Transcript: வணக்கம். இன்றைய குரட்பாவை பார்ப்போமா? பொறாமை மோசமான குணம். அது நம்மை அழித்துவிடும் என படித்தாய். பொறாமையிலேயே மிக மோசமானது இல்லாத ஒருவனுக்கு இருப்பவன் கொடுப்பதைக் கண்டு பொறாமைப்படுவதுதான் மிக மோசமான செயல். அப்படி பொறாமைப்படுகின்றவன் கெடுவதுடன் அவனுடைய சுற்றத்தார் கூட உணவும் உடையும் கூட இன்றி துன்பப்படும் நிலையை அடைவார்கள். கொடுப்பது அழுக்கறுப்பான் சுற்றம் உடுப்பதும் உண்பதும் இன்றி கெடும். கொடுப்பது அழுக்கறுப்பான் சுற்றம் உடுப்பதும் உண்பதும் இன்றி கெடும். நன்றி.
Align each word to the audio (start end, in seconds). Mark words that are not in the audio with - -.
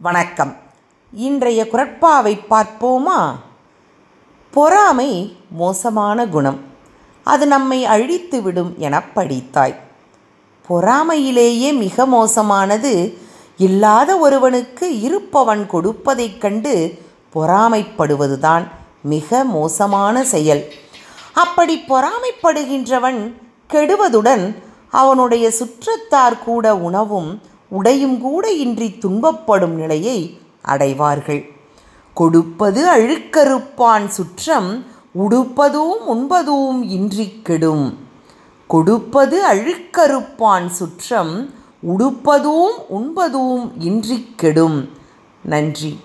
வணக்கம். 0.00 0.56
இன்றைய 1.12 1.66
குரட்பாவை 1.72 2.40
பார்ப்போமா? 2.50 3.34
பொறாமை 4.50 5.36
மோசமான 5.50 6.26
குணம். 6.26 6.60
அது 7.24 7.46
நம்மை 7.46 7.84
அழித்துவிடும் 7.84 8.76
என 8.76 9.02
படித்தாய். 9.14 9.74
பொறாமையிலேயே 10.68 11.76
மிக 11.76 12.06
மோசமானது 12.06 13.18
இல்லாத 13.56 14.18
ஒருவனுக்கு 14.18 15.00
இருப்பவன் 15.00 15.68
கொடுப்பதைக் 15.70 16.38
கண்டு 16.38 17.02
பொறாமைப்படுவதுதான் 17.34 18.66
மிக 19.02 19.44
மோசமான 19.44 20.24
செயல். 20.24 20.72
அப்படி 21.34 21.84
பொறாமைப்படுகின்றவன் 21.88 23.32
கெடுவதுடன் 23.70 24.54
அவனுடைய 24.90 25.50
சுற்றத்தார் 25.50 26.38
கூட 26.44 26.76
உணவும் 26.76 27.42
உடையும் 27.68 28.20
கூட 28.20 28.50
இன்றி 28.50 28.88
துன்பப்படும் 28.88 29.74
நிலையை 29.74 30.38
அடைவார்கள். 30.62 31.50
கொடுப்பது 32.14 32.86
அழுக்கறுப்பான் 32.86 34.06
சுற்றம் 34.06 34.84
உடுப்பதும் 35.18 35.96
உண்பதும் 36.06 36.82
இன்றி 36.82 37.40
கெடும். 37.42 37.98
கொடுப்பது 38.66 39.46
அழுக்கறுப்பான் 39.46 40.66
சுற்றம் 40.66 41.54
உடுப்பதும் 41.88 42.72
உண்பதும் 42.88 43.72
இன்றி 43.78 44.32
கெடும். 44.36 44.88
நன்றி. 45.42 45.98